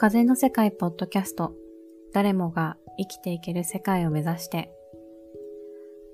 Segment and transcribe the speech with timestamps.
[0.00, 1.52] 風の世界ポッドキャスト。
[2.14, 4.72] 誰もが生きていける世界を目指して。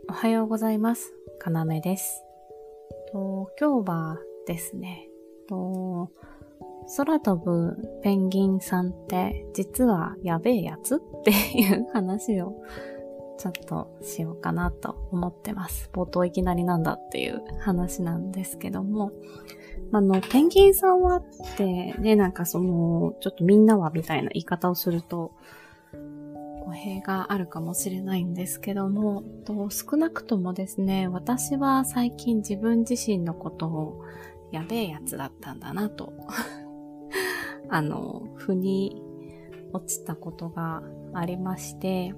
[0.09, 1.15] おはようございます。
[1.39, 2.25] かなめです。
[3.13, 4.19] と今日は
[4.49, 5.07] ですね
[5.49, 6.11] と
[6.97, 12.61] 空飛ぶペンギンさんって実はやべえやつっていう話を
[13.39, 15.91] ちょっとしようかなと思ってます。
[15.93, 19.13] 冒頭いきなりなんだっていう話なんですけども、
[19.93, 21.25] あの、ペンギンさんはっ
[21.57, 25.33] て、ね、なんかその、ちょっとみんなはみたいな言い方をすると、
[26.65, 34.05] 語弊があるかもしれないんですけども、と少なくともですね、私は最近自分自身のことを
[34.51, 36.13] やべえやつだったんだなと、
[37.71, 39.01] あの、腑に
[39.73, 40.83] 落ちたことが
[41.15, 42.15] ありまして、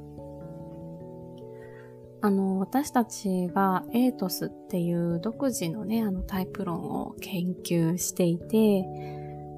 [2.20, 8.84] あの、私たちはエイトスっていう独自のね、あのタイプ論を研究していて、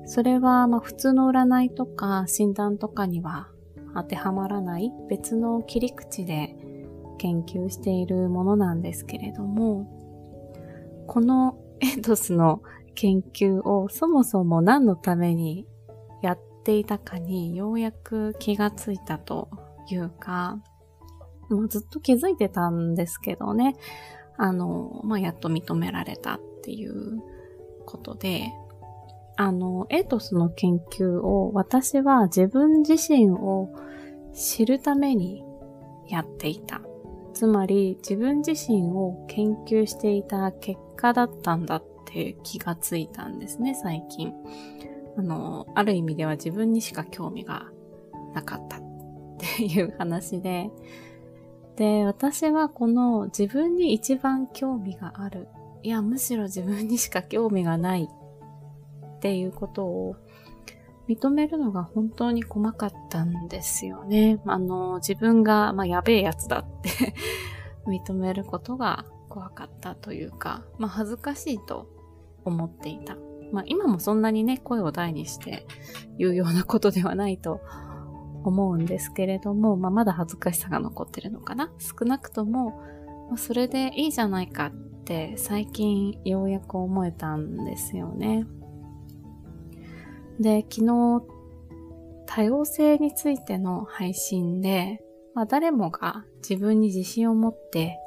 [0.04, 3.48] それはまあ普通の占いとか診断とかには
[3.94, 6.56] 当てはまらない別の切り口で
[7.18, 9.86] 研究しているものなんですけれども、
[11.06, 12.62] このエイトスの
[12.94, 15.66] 研究をそもそも何のために
[16.22, 19.48] やっていたかにようやく気がついたと
[19.88, 20.58] いうか、
[21.50, 23.76] もうずっと気づいてたんですけどね。
[24.36, 27.22] あの、まあ、やっと認められたっていう
[27.84, 28.52] ことで、
[29.36, 33.70] あの、エイトスの研究を私は自分自身を
[34.32, 35.44] 知るために
[36.08, 36.82] やっていた。
[37.32, 44.32] つまり自分自身を研究していた結果だったんだって気がついたんですね、最近。
[45.16, 47.66] あの、ある意味では自分にしか興味が
[48.34, 48.80] なかったっ
[49.38, 50.70] ていう話で、
[51.80, 55.48] で、私はこの自分に一番興味がある。
[55.82, 60.16] いや、むしろ自分にしか興味がないっていうことを
[61.08, 64.42] 認めるのが本当に細かったんですよね。
[64.44, 67.14] あの、自分が、まあ、やべえやつだって
[67.88, 71.88] 認めることが怖かったというか、まあ、恥ずかしいと
[72.44, 73.16] 思っていた。
[73.52, 75.66] まあ、今もそんなにね、声を大にして
[76.18, 77.62] 言うようなことではないと
[78.44, 82.82] 思うんですけれども、まあ、まだ恥ずかしさが残ってるのかな少なくとも、
[83.28, 84.70] まあ、それでいいじゃないかっ
[85.04, 88.46] て最近ようやく思えたんですよね。
[90.38, 91.22] で、昨日、
[92.26, 95.02] 多様性についての配信で、
[95.34, 97.98] まあ、誰もが自分に自信を持って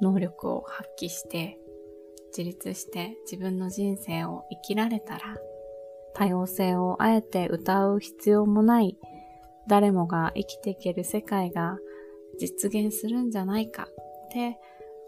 [0.00, 1.58] 能力を発揮して
[2.36, 5.36] 自立して自分の人生を生きられたら
[6.14, 8.96] 多様性をあえて歌う必要もない
[9.68, 11.78] 誰もが生きていける世界が
[12.38, 13.86] 実現するんじゃないかっ
[14.32, 14.58] て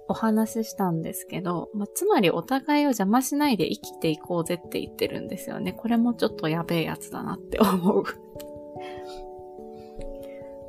[0.09, 5.73] お話ししたんですけど、まあ、つまりお互いを邪魔しないで生きていこうぜって言ってるんですよね。
[5.73, 8.05] これもちょっとやべえやつだなって思う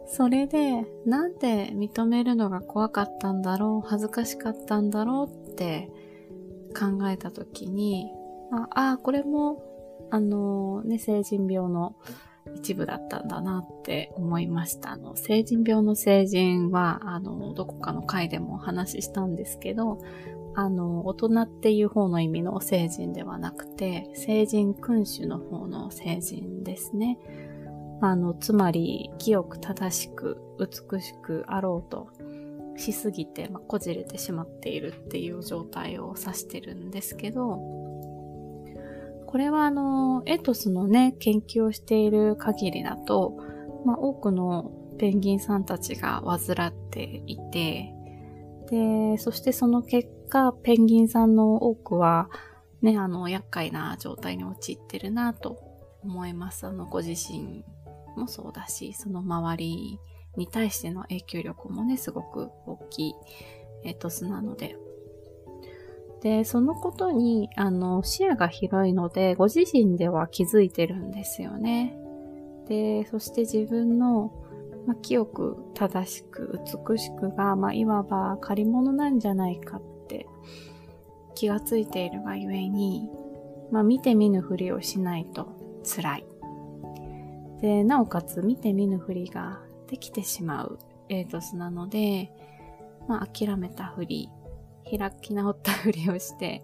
[0.07, 5.91] それで、なんで認めるのが怖かったんだろう、恥ずかしかったんだろうって
[6.78, 8.13] 考えたときに、
[8.52, 9.62] ああ、これも、
[10.12, 11.96] あのね、成人病の
[12.56, 14.92] 一部だったんだなって思いました。
[14.92, 20.00] あの、成人病の成人は、あの、どこかの回でもお話ししたんですけど、
[20.56, 27.20] あの、大人っていう方の意味の成人ではなくて、成人君主の方の成人ですね。
[28.02, 32.10] あの、つまり、清く正しく美しくあろうと
[32.78, 37.60] しすぎて、まあ、こじれてしまっているっていう状態を指してるんですけど、
[39.35, 43.34] これはあの、エトスのね、研究をしている限りだと、
[43.84, 47.94] まあ、多くのペンギンさんたちが患っていて、
[48.72, 52.29] で、そしてその結果、ペンギンさんの多くは、
[52.81, 55.59] ね、あの、厄介な状態に陥ってるなと
[56.02, 56.66] 思います。
[56.66, 57.66] あの、ご自身
[58.16, 60.00] もそうだし、その周り
[60.38, 63.13] に対しての影響力もね、すごく大きい
[63.84, 64.78] エトスなので、
[66.26, 71.96] で、そのことに、あの、視野が広いので、ご自身では気づいてるんですよね。
[72.68, 74.34] で、そして自分の、
[74.88, 80.26] まあ、清く正しく美しくが、ま、いわば借り物なんじゃないかって
[81.36, 83.08] 気がついているがゆえに、
[83.72, 85.50] ま、見て見ぬふりをしないと
[85.84, 86.26] 辛い。
[87.62, 92.32] で、なおかつ見て見ぬふりができてしまうエイトスなので、
[93.08, 94.32] まあ、諦めたふり
[94.90, 96.64] 開き直ったふりをして、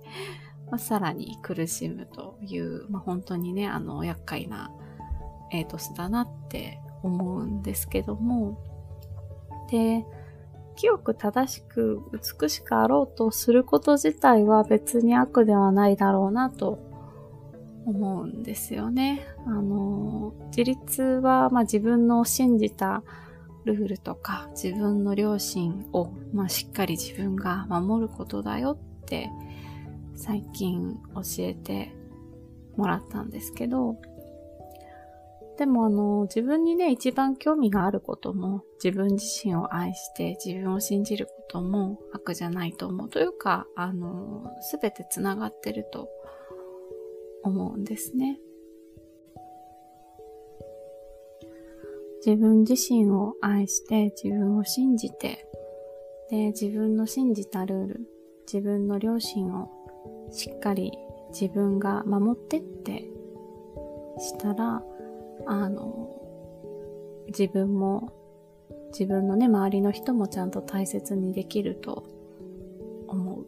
[0.69, 4.71] まあ、さらに苦しむという、まあ、本当にね、あの、厄介な
[5.51, 8.57] エイトスだなって思うんですけども、
[9.69, 10.05] で、
[10.75, 12.01] 清く正しく
[12.39, 16.79] 美しくあろうとすること自体は別に悪ではないだろうなと
[17.85, 19.27] 思うんですよね。
[19.45, 23.03] あの、自立は、まあ、自分の信じた
[23.65, 29.29] ルールとか自分の良心を、まあ、しっかり自分が守ることだよって
[30.15, 31.93] 最近教えて
[32.75, 33.97] もらったんですけど、
[35.57, 46.09] でもあの、自分にね、一番興味があることも、自分自身を愛して自分を信じることも悪じゃないと思うというか、あの、すべて繋がってると
[47.43, 48.39] 思うんですね。
[52.25, 55.47] 自分自身を愛して自分を信じて、
[56.29, 58.01] で、自分の信じたルール、
[58.45, 59.69] 自分の良心を
[60.31, 60.91] しっかり
[61.31, 63.05] 自分が守ってって
[64.19, 64.83] したら、
[65.47, 66.09] あの、
[67.27, 68.13] 自分も、
[68.91, 72.03] 自分のね、周りの人もちゃんと大切にできると
[73.07, 73.45] 思う。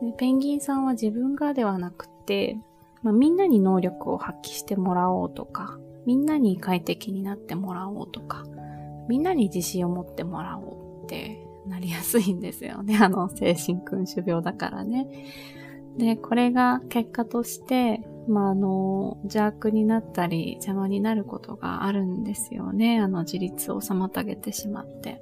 [0.00, 2.56] でペンギンさんは自分がではなくて、
[3.02, 8.46] まあ、みんなに能力を発揮してもらおうとか、みんなに快適になってもらおうとか、
[9.10, 12.96] みんなに自信を持ってもらおうってなりやすいんですよね。
[13.02, 15.06] あの、精神君主病だからね。
[15.98, 23.00] で、これが結果として、まあ、あの、邪悪になったり邪魔になることがあるんですよね。
[23.00, 25.20] あの、自立を妨げてしまって。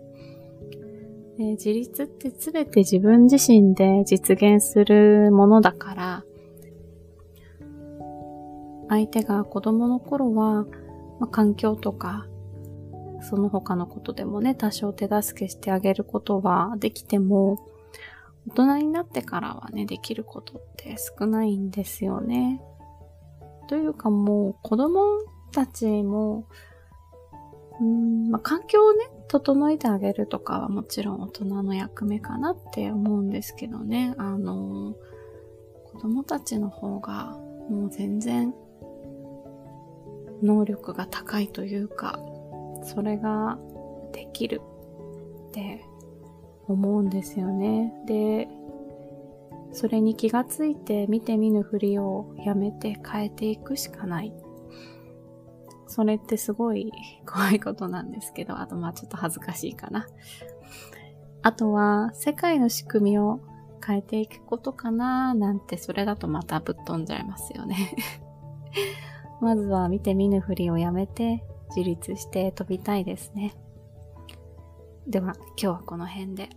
[1.37, 6.25] で自立って全て自分自身で実現するものだから、
[8.89, 10.65] 相手が子供の頃は、
[11.19, 12.27] まあ、環境とか、
[13.23, 17.59] その他のことでもね、多少手助けしてあげることはできても、
[18.49, 22.63] 大人になってからはね、できることって少ないんですよね。
[23.69, 25.03] というかもう、子供
[25.53, 26.47] たちも、
[27.81, 34.15] うんまあ、環境をね、整えてあげるとかはもちろん大人の役目かなって思うんですけどね。
[34.19, 34.95] あの、
[35.93, 37.37] 子供たちの方が
[37.69, 38.55] もう全然
[40.43, 42.19] 能力が高いというか、
[42.83, 43.59] それが
[44.13, 44.61] できる
[45.49, 45.85] って
[46.67, 47.93] 思うんですよね。
[48.07, 48.49] で、
[49.73, 54.33] それに気がついて見て見ぬふりをやめて変えていくしかない。
[55.87, 56.93] それってすごい
[57.27, 60.07] 怖いことなんですけど、あとまあちょっと恥ずかしいかな。
[61.43, 63.41] あとは世界の仕組みを
[63.87, 67.95] 変えていくことかななんてそれだとまたぶっ飛んじゃいますよね
[69.41, 71.43] まずは見て見ぬふりをやめて
[71.77, 73.55] 自立して飛びたいですね。
[75.07, 76.49] では今日はこの辺で。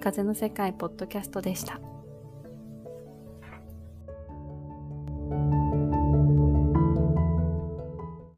[0.00, 1.80] 風の世界ポッドキャストでした。